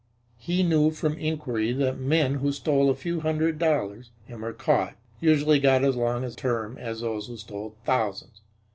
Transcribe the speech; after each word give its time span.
He 0.39 0.63
knew 0.63 0.89
from 0.89 1.13
inquiry 1.19 1.73
that 1.73 1.99
men 1.99 2.33
who 2.41 2.51
stole 2.51 2.89
a 2.89 2.95
few 2.95 3.19
hundred 3.19 3.59
dollars, 3.59 4.09
and 4.27 4.41
were 4.41 4.51
caught, 4.51 4.95
usually 5.19 5.59
got 5.59 5.83
as 5.83 5.95
long 5.95 6.23
a 6.23 6.31
term 6.31 6.75
as 6.79 7.01
those 7.01 7.27
who 7.27 7.37
stole 7.37 7.75
thousands. 7.85 8.41